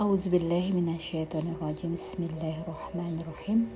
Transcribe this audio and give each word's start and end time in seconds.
A'udzubillahiminasyaitonirrajim 0.00 1.92
Bismillahirrahmanirrahim 1.92 3.68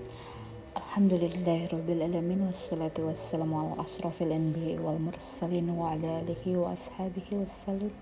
Alhamdulillahirrabbilalamin 0.72 2.48
Wassalatu 2.48 3.12
wassalamu 3.12 3.60
ala 3.60 3.84
asrafil 3.84 4.32
anbiya 4.32 4.80
wal 4.80 4.96
mursalin 4.96 5.68
Wa 5.76 5.92
ala 5.92 6.24
alihi 6.24 6.56
wa 6.56 6.72
ashabihi 6.72 7.44
wassalim 7.44 7.92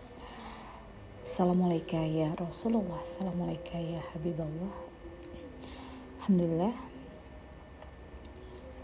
Assalamualaikum 1.27 1.99
ya 1.99 2.31
Rasulullah 2.39 3.03
Assalamualaikum 3.03 3.91
ya 3.91 4.07
Habiballah 4.15 4.71
Alhamdulillah 6.23 6.79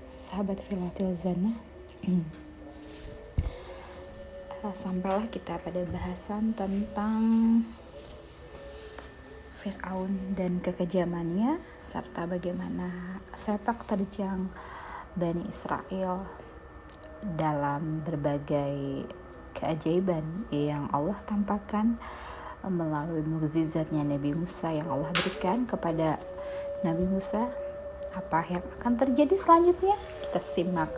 Sahabat 0.03 0.59
Filatil 0.67 1.15
Zana 1.15 1.55
Sampailah 4.83 5.31
kita 5.31 5.63
pada 5.63 5.87
bahasan 5.87 6.59
tentang 6.59 7.63
Fir'aun 9.69 10.33
dan 10.33 10.65
kekejamannya 10.65 11.61
serta 11.77 12.25
bagaimana 12.25 13.21
sepak 13.37 13.85
terjang 13.85 14.49
Bani 15.13 15.45
Israel 15.45 16.25
dalam 17.37 18.01
berbagai 18.01 19.05
keajaiban 19.53 20.49
yang 20.49 20.89
Allah 20.89 21.21
tampakkan 21.29 22.01
melalui 22.65 23.21
mukjizatnya 23.29 24.09
Nabi 24.09 24.33
Musa 24.33 24.73
yang 24.73 24.89
Allah 24.89 25.13
berikan 25.13 25.69
kepada 25.69 26.17
Nabi 26.81 27.05
Musa. 27.05 27.53
Apa 28.17 28.49
yang 28.49 28.65
akan 28.81 28.97
terjadi 28.97 29.37
selanjutnya? 29.37 30.01
Kita 30.25 30.41
simak 30.41 30.89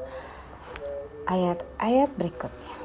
ayat-ayat 1.26 2.14
berikutnya 2.14 2.79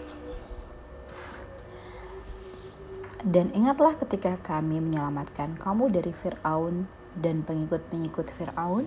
Dan 3.25 3.49
ingatlah 3.57 3.97
ketika 3.97 4.37
kami 4.37 4.77
menyelamatkan 4.77 5.57
kamu 5.57 5.89
dari 5.89 6.13
Fir'aun 6.13 6.85
dan 7.17 7.41
pengikut-pengikut 7.41 8.29
Fir'aun, 8.29 8.85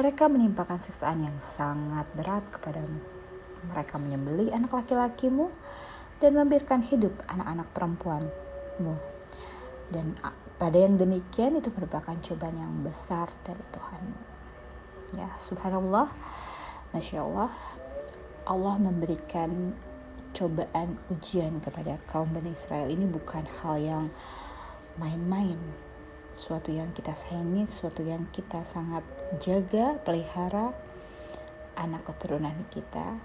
mereka 0.00 0.32
menimpakan 0.32 0.80
siksaan 0.80 1.20
yang 1.28 1.36
sangat 1.36 2.08
berat 2.16 2.40
kepadamu. 2.48 3.04
Mereka 3.68 4.00
menyembeli 4.00 4.48
anak 4.48 4.72
laki-lakimu 4.72 5.52
dan 6.24 6.40
membiarkan 6.40 6.80
hidup 6.88 7.12
anak-anak 7.28 7.68
perempuanmu. 7.76 8.96
Dan 9.92 10.16
pada 10.56 10.78
yang 10.80 10.96
demikian 10.96 11.60
itu 11.60 11.68
merupakan 11.76 12.16
cobaan 12.16 12.56
yang 12.56 12.74
besar 12.80 13.28
dari 13.44 13.64
Tuhan. 13.76 14.04
Ya, 15.20 15.28
subhanallah, 15.36 16.08
masya 16.96 17.28
Allah, 17.28 17.52
Allah 18.48 18.80
memberikan 18.80 19.76
cobaan 20.36 20.98
ujian 21.10 21.58
kepada 21.58 21.98
kaum 22.06 22.30
Bani 22.30 22.54
Israel. 22.54 22.88
Ini 22.88 23.06
bukan 23.06 23.44
hal 23.60 23.76
yang 23.80 24.04
main-main. 24.96 25.58
Suatu 26.30 26.70
yang 26.70 26.94
kita 26.94 27.10
sayangi 27.10 27.66
suatu 27.66 28.06
yang 28.06 28.22
kita 28.30 28.62
sangat 28.62 29.02
jaga 29.42 29.98
pelihara 30.06 30.70
anak 31.74 32.06
keturunan 32.06 32.54
kita. 32.70 33.18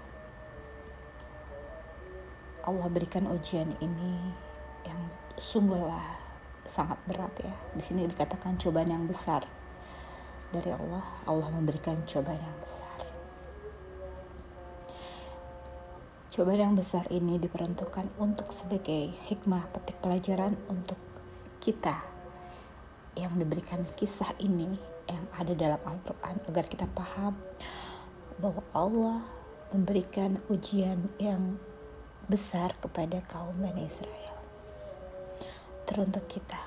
Allah 2.66 2.88
berikan 2.90 3.30
ujian 3.30 3.70
ini 3.78 4.34
yang 4.82 4.98
sungguhlah 5.38 6.18
sangat 6.66 6.98
berat 7.06 7.30
ya. 7.38 7.54
Di 7.78 7.82
sini 7.84 8.10
dikatakan 8.10 8.58
cobaan 8.58 8.90
yang 8.90 9.06
besar 9.06 9.46
dari 10.50 10.74
Allah. 10.74 11.06
Allah 11.30 11.48
memberikan 11.54 12.02
cobaan 12.02 12.42
yang 12.42 12.58
besar 12.58 12.95
Cobaan 16.36 16.60
yang 16.60 16.76
besar 16.76 17.08
ini 17.08 17.40
diperuntukkan 17.40 18.20
untuk 18.20 18.52
sebagai 18.52 19.08
hikmah 19.24 19.72
petik 19.72 19.96
pelajaran 20.04 20.52
untuk 20.68 21.00
kita 21.64 22.04
yang 23.16 23.40
diberikan 23.40 23.88
kisah 23.96 24.36
ini 24.44 24.76
yang 25.08 25.24
ada 25.32 25.56
dalam 25.56 25.80
Al-Quran 25.80 26.36
agar 26.44 26.68
kita 26.68 26.84
paham 26.92 27.40
bahwa 28.36 28.60
Allah 28.76 29.24
memberikan 29.72 30.36
ujian 30.52 31.08
yang 31.16 31.56
besar 32.28 32.76
kepada 32.84 33.24
kaum 33.24 33.56
Bani 33.56 33.88
Israel. 33.88 34.36
Teruntuk 35.88 36.28
kita. 36.28 36.60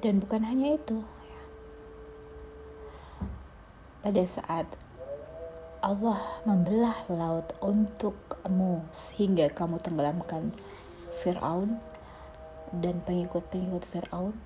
Dan 0.00 0.24
bukan 0.24 0.48
hanya 0.48 0.80
itu 0.80 1.04
pada 4.00 4.24
saat 4.24 4.64
Allah 5.80 6.44
membelah 6.44 7.08
laut 7.08 7.56
untukmu 7.64 8.84
sehingga 8.92 9.48
kamu 9.48 9.80
tenggelamkan 9.80 10.52
Fir'aun 11.24 11.80
dan 12.68 13.00
pengikut-pengikut 13.00 13.88
Fir'aun. 13.88 14.36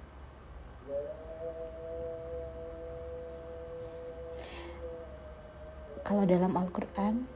Kalau 6.06 6.22
dalam 6.22 6.55
Al-Quran 6.55 7.27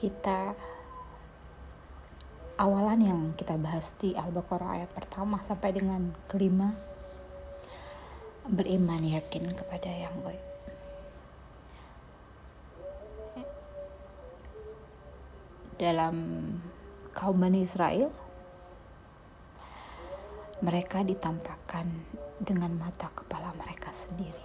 kita 0.00 0.56
awalan 2.56 3.00
yang 3.04 3.20
kita 3.36 3.60
bahas 3.60 3.92
di 4.00 4.16
Al-Baqarah 4.16 4.80
ayat 4.80 4.90
pertama 4.96 5.44
sampai 5.44 5.76
dengan 5.76 6.16
kelima 6.32 6.72
beriman 8.48 9.04
yakin 9.04 9.52
kepada 9.52 9.92
yang 9.92 10.16
baik 10.24 10.49
dalam 15.80 16.16
kaum 17.16 17.40
Bani 17.40 17.64
Israel 17.64 18.12
mereka 20.60 21.00
ditampakkan 21.00 21.88
dengan 22.36 22.76
mata 22.76 23.08
kepala 23.16 23.56
mereka 23.56 23.88
sendiri. 23.88 24.44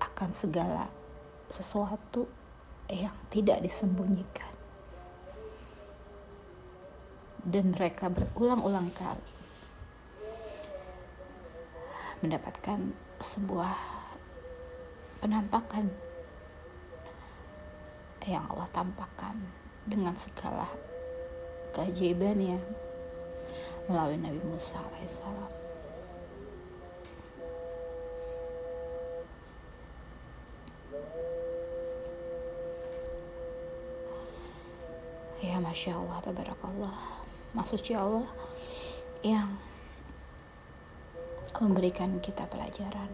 Akan 0.00 0.32
segala 0.32 0.88
sesuatu 1.52 2.24
yang 2.88 3.12
tidak 3.28 3.60
disembunyikan. 3.60 4.56
Dan 7.44 7.76
mereka 7.76 8.08
berulang-ulang 8.08 8.88
kali 8.96 9.28
mendapatkan 12.24 12.96
sebuah 13.20 13.76
penampakan 15.20 16.07
yang 18.28 18.44
Allah 18.52 18.68
tampakkan 18.68 19.40
dengan 19.88 20.12
segala 20.12 20.68
keajaibannya 21.72 22.60
melalui 23.88 24.20
Nabi 24.20 24.40
Musa 24.44 24.76
alaihissalam. 24.76 25.52
Ya 35.38 35.56
Masya 35.62 35.94
Allah, 35.94 36.18
Tabarakallah 36.20 37.18
Maksudnya 37.56 38.04
Allah 38.04 38.28
yang 39.24 39.56
memberikan 41.58 42.20
kita 42.20 42.44
pelajaran 42.46 43.08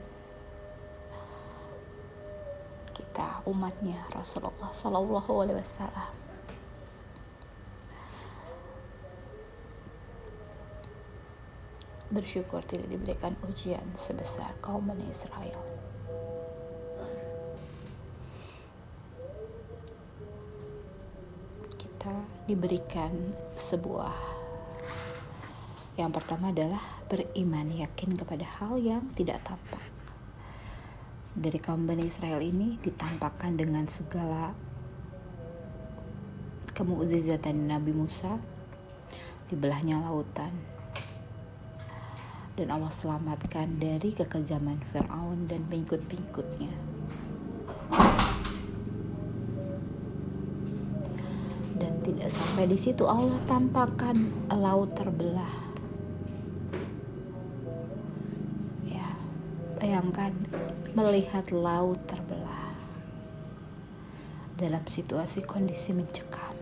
kita 3.14 3.47
umatnya 3.47 4.02
Rasulullah 4.10 4.75
Sallallahu 4.75 5.47
Alaihi 5.47 5.62
Wasallam 5.62 6.10
bersyukur 12.10 12.58
tidak 12.66 12.91
diberikan 12.91 13.38
ujian 13.47 13.86
sebesar 13.94 14.50
kaum 14.58 14.91
Bani 14.91 15.06
Israel. 15.06 15.62
Kita 21.78 22.19
diberikan 22.50 23.14
sebuah 23.54 24.10
yang 26.03 26.10
pertama 26.10 26.50
adalah 26.50 26.83
beriman 27.06 27.71
yakin 27.71 28.18
kepada 28.18 28.42
hal 28.59 28.74
yang 28.83 29.06
tidak 29.15 29.39
tampak 29.47 29.93
dari 31.34 31.59
kaum 31.59 31.83
Bani 31.83 32.07
Israel 32.07 32.39
ini 32.39 32.78
ditampakkan 32.78 33.59
dengan 33.59 33.91
segala 33.91 34.54
kemukjizatan 36.75 37.66
Nabi 37.66 37.91
Musa 37.91 38.39
dibelahnya 39.51 39.98
lautan 39.98 40.54
dan 42.54 42.71
Allah 42.71 42.91
selamatkan 42.91 43.83
dari 43.83 44.15
kekejaman 44.15 44.78
Firaun 44.86 45.51
dan 45.51 45.66
pengikut-pengikutnya. 45.66 46.71
Dan 51.75 51.92
tidak 52.07 52.30
sampai 52.30 52.71
di 52.71 52.78
situ 52.78 53.03
Allah 53.10 53.42
tampakkan 53.51 54.15
laut 54.54 54.95
terbelah. 54.95 55.64
Bayangkan 59.84 60.33
melihat 60.97 61.45
laut 61.53 62.01
terbelah 62.09 62.72
dalam 64.57 64.81
situasi 64.89 65.45
kondisi 65.45 65.92
mencekam. 65.92 66.57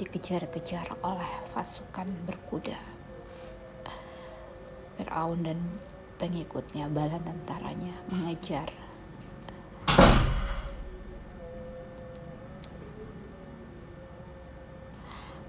dikejar-kejar 0.00 0.96
oleh 1.04 1.28
pasukan 1.52 2.08
berkuda. 2.24 2.80
Fir'aun 4.96 5.44
dan 5.44 5.60
pengikutnya, 6.16 6.88
bala 6.88 7.20
tentaranya 7.20 7.92
mengejar 8.08 8.72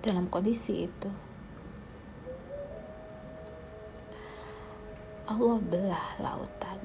dalam 0.04 0.28
kondisi 0.28 0.84
itu 0.84 1.31
Allah 5.32 5.64
belah 5.64 6.08
lautan 6.20 6.76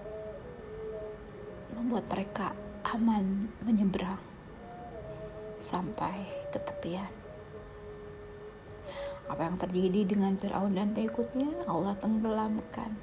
membuat 1.74 2.06
mereka 2.06 2.54
aman 2.86 3.50
menyeberang 3.66 4.22
sampai 5.58 6.30
ke 6.54 6.62
tepian. 6.62 7.10
Apa 9.26 9.50
yang 9.50 9.58
terjadi 9.58 10.06
dengan 10.06 10.38
Fir'aun 10.38 10.78
dan 10.78 10.94
pengikutnya 10.94 11.66
Allah 11.66 11.98
tenggelamkan. 11.98 12.94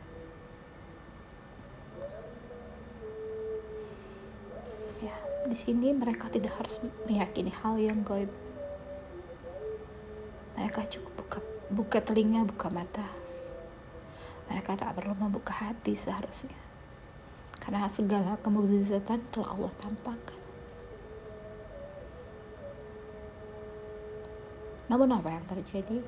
Ya 5.03 5.17
di 5.43 5.57
sini 5.59 5.91
mereka 5.91 6.31
tidak 6.31 6.55
harus 6.55 6.79
meyakini 7.03 7.51
hal 7.51 7.75
yang 7.83 7.99
gaib 8.07 8.31
mereka 10.55 10.87
cukup 10.87 11.11
buka, 11.19 11.39
buka 11.67 11.99
telinga, 11.99 12.47
buka 12.47 12.71
mata. 12.71 13.22
Mereka 14.51 14.75
tak 14.75 14.95
perlu 14.95 15.15
membuka 15.15 15.53
hati 15.53 15.95
seharusnya. 15.95 16.57
Karena 17.61 17.87
segala 17.87 18.35
kemukjizatan 18.43 19.23
telah 19.31 19.55
Allah 19.55 19.71
tampakkan. 19.79 20.39
Namun 24.91 25.15
apa 25.15 25.31
yang 25.31 25.45
terjadi? 25.47 26.03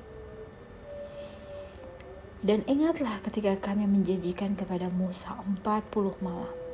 Dan 2.44 2.62
ingatlah 2.68 3.18
ketika 3.24 3.56
kami 3.72 3.88
menjanjikan 3.88 4.52
kepada 4.54 4.92
Musa 4.92 5.34
40 5.40 5.64
malam 6.20 6.66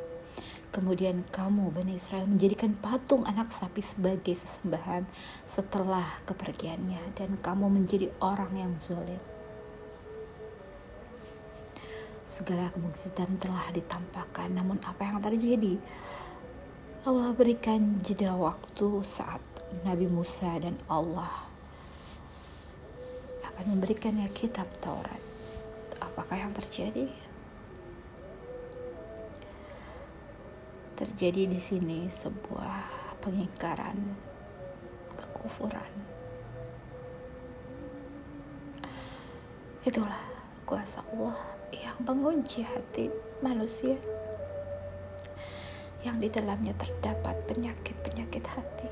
Kemudian 0.72 1.20
kamu, 1.28 1.68
Bani 1.68 2.00
Israel, 2.00 2.24
menjadikan 2.24 2.72
patung 2.72 3.28
anak 3.28 3.52
sapi 3.52 3.84
sebagai 3.84 4.32
sesembahan 4.32 5.04
setelah 5.44 6.16
kepergiannya. 6.24 7.12
Dan 7.12 7.36
kamu 7.36 7.68
menjadi 7.68 8.08
orang 8.24 8.56
yang 8.56 8.72
zalim. 8.80 9.31
Segala 12.32 12.72
kemungkinan 12.72 13.36
telah 13.36 13.68
ditampakkan, 13.76 14.48
namun 14.56 14.80
apa 14.88 15.04
yang 15.04 15.20
terjadi? 15.20 15.76
Allah 17.04 17.36
berikan 17.36 18.00
jeda 18.00 18.32
waktu 18.40 19.04
saat 19.04 19.44
Nabi 19.84 20.08
Musa 20.08 20.48
dan 20.56 20.80
Allah 20.88 21.44
akan 23.52 23.76
memberikannya 23.76 24.32
kitab 24.32 24.64
Taurat. 24.80 25.20
Apakah 26.00 26.40
yang 26.40 26.56
terjadi? 26.56 27.12
terjadi 31.02 31.50
di 31.50 31.58
sini 31.58 32.06
sebuah 32.06 32.86
pengingkaran 33.26 33.98
kekufuran. 35.18 35.90
Itulah 39.82 40.22
kuasa 40.62 41.02
Allah 41.10 41.34
yang 41.72 41.96
mengunci 42.04 42.60
hati 42.60 43.08
manusia 43.40 43.96
yang 46.02 46.18
di 46.18 46.26
dalamnya 46.26 46.74
terdapat 46.74 47.38
penyakit-penyakit 47.46 48.44
hati. 48.44 48.90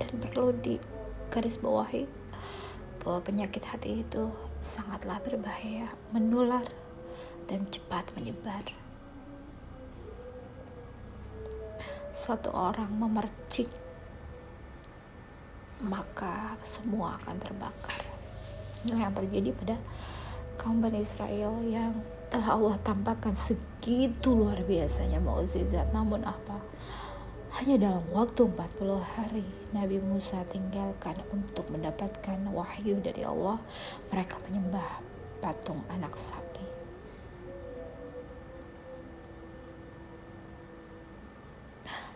Dan 0.00 0.12
perlu 0.18 0.56
di 0.56 0.80
garis 1.28 1.60
bawahi 1.60 2.08
bahwa 3.04 3.20
penyakit 3.20 3.60
hati 3.68 4.00
itu 4.00 4.32
sangatlah 4.64 5.20
berbahaya, 5.20 5.92
menular 6.16 6.64
dan 7.44 7.68
cepat 7.68 8.08
menyebar. 8.16 8.64
Satu 12.08 12.48
orang 12.56 12.88
memercik, 12.88 13.68
maka 15.84 16.56
semua 16.64 17.20
akan 17.20 17.36
terbakar. 17.36 18.13
Nah, 18.92 18.98
yang 19.00 19.14
terjadi 19.16 19.50
pada 19.56 19.76
kaum 20.60 20.84
Bani 20.84 21.00
Israel 21.00 21.56
yang 21.64 21.96
telah 22.28 22.58
Allah 22.58 22.76
tampakkan 22.82 23.32
segitu 23.32 24.34
luar 24.34 24.60
biasanya 24.66 25.22
mukjizat. 25.22 25.92
Namun 25.94 26.26
apa? 26.26 26.58
Hanya 27.62 27.78
dalam 27.78 28.04
waktu 28.10 28.50
40 28.50 28.98
hari 28.98 29.46
Nabi 29.70 30.02
Musa 30.02 30.42
tinggalkan 30.50 31.14
untuk 31.30 31.70
mendapatkan 31.70 32.42
wahyu 32.50 32.98
dari 32.98 33.22
Allah. 33.22 33.62
Mereka 34.10 34.42
menyembah 34.50 35.00
patung 35.38 35.80
anak 35.88 36.18
sapi. 36.18 36.74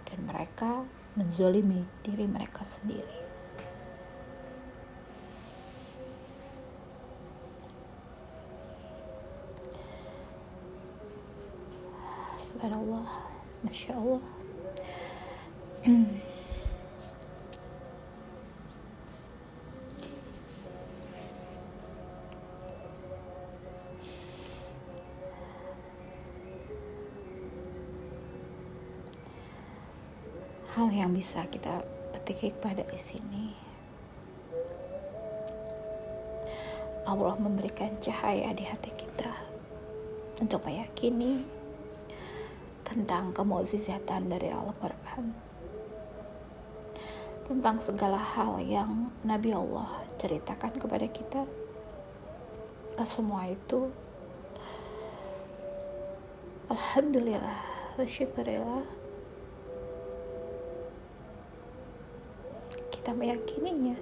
dan 0.08 0.24
mereka 0.24 0.82
menzolimi 1.14 1.84
diri 2.00 2.24
mereka 2.24 2.64
sendiri. 2.64 3.27
Subhanallah, 12.58 13.06
Masya 13.62 13.94
Allah. 13.94 14.18
hal 30.74 30.90
yang 30.90 31.14
bisa 31.14 31.46
kita 31.46 31.86
petik 32.10 32.58
pada 32.58 32.82
di 32.82 32.98
sini. 32.98 33.54
Allah 37.06 37.38
memberikan 37.38 37.94
cahaya 38.02 38.50
di 38.50 38.66
hati 38.66 38.90
kita 38.98 39.30
untuk 40.42 40.66
meyakini 40.66 41.57
tentang 42.88 43.36
kemukjizatan 43.36 44.32
dari 44.32 44.48
Al-Quran. 44.48 45.36
Tentang 47.44 47.76
segala 47.80 48.16
hal 48.16 48.60
yang 48.64 49.12
Nabi 49.24 49.52
Allah 49.52 49.88
ceritakan 50.16 50.72
kepada 50.80 51.04
kita. 51.08 51.44
Ke 52.96 53.04
semua 53.04 53.44
itu. 53.48 53.92
Alhamdulillah 56.72 57.60
syukurillah. 58.08 58.84
Kita 62.88 63.12
meyakininya. 63.12 63.96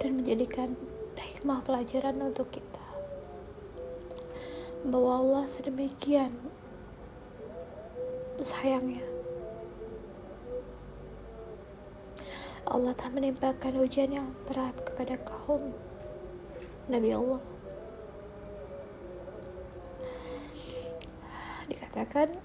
Dan 0.00 0.24
menjadikan 0.24 0.74
hikmah 1.20 1.60
pelajaran 1.60 2.16
untuk 2.24 2.48
kita 2.48 2.79
bahwa 4.84 5.20
Allah 5.20 5.44
sedemikian 5.44 6.32
sayangnya. 8.40 9.04
Allah 12.64 12.94
tak 12.96 13.12
menimpakan 13.12 13.82
ujian 13.82 14.08
yang 14.08 14.28
berat 14.48 14.72
kepada 14.80 15.20
kaum 15.20 15.74
Nabi 16.88 17.12
Allah. 17.12 17.42
Dikatakan 21.68 22.40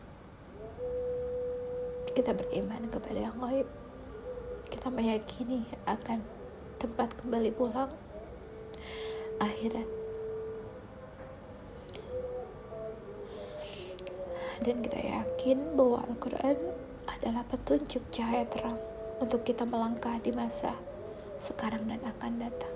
kita 2.11 2.35
beriman 2.35 2.89
kepada 2.91 3.19
yang 3.31 3.37
gaib. 3.39 3.69
Kita 4.67 4.91
meyakini 4.91 5.63
akan 5.87 6.19
tempat 6.81 7.15
kembali 7.15 7.53
pulang 7.55 7.93
akhirat 9.39 10.04
dan 14.63 14.79
kita 14.79 14.99
yakin 15.01 15.75
bahwa 15.75 15.99
Al-Quran 16.07 16.55
adalah 17.11 17.43
petunjuk 17.51 18.03
cahaya 18.13 18.47
terang 18.47 18.79
untuk 19.19 19.43
kita 19.43 19.67
melangkah 19.67 20.15
di 20.23 20.31
masa 20.31 20.71
sekarang 21.35 21.83
dan 21.91 21.99
akan 22.05 22.39
datang 22.39 22.75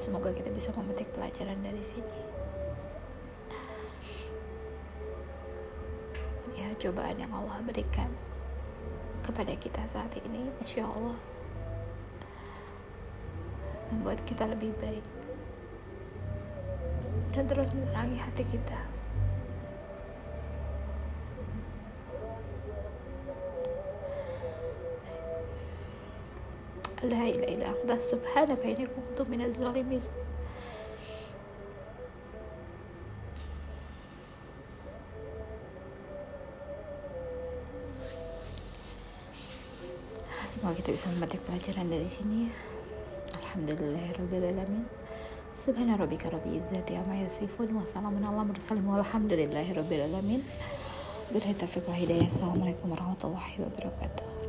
Semoga 0.00 0.32
kita 0.32 0.48
bisa 0.48 0.72
memetik 0.72 1.12
pelajaran 1.12 1.60
dari 1.60 1.84
sini. 1.84 2.40
Cobaan 6.80 7.20
yang 7.20 7.28
Allah 7.36 7.60
berikan 7.60 8.08
kepada 9.20 9.52
kita 9.52 9.84
saat 9.84 10.16
ini 10.24 10.48
Masya 10.56 10.88
Allah 10.88 11.20
membuat 13.92 14.24
kita 14.24 14.48
lebih 14.48 14.72
baik 14.80 15.04
dan 17.36 17.44
terus 17.46 17.70
menerangi 17.70 18.18
hati 18.18 18.42
kita. 18.42 18.80
La 27.00 27.24
ilaha 27.24 27.72
illa 27.80 27.96
subhanaka 27.96 28.66
inni 28.68 28.84
kuntu 28.84 29.24
minaz 29.24 29.56
zalimin 29.56 30.04
Semoga 40.50 40.82
kita 40.82 40.90
bisa 40.90 41.06
memetik 41.14 41.46
pelajaran 41.46 41.86
dari 41.86 42.10
sini 42.10 42.50
ya. 42.50 42.52
Alhamdulillahirrabbilalamin. 43.38 44.82
Subhana 45.54 45.94
rabbika 45.94 46.26
rabbil 46.26 46.58
izzati 46.58 46.98
amma 46.98 47.14
yasifun 47.22 47.70
wa 47.70 47.86
salamun 47.86 48.18
ala 48.26 48.42
mursalin 48.42 48.82
walhamdulillahirabbil 48.82 50.10
alamin. 50.10 50.42
Billahi 51.30 51.54
taufiq 51.54 51.86
wal 51.86 51.94
hidayah. 51.94 52.26
Assalamualaikum 52.26 52.90
warahmatullahi 52.90 53.62
wabarakatuh. 53.62 54.39